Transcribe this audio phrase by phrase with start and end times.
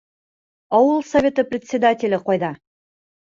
[0.77, 2.53] Ауыл Советы председателе ҡайҙа?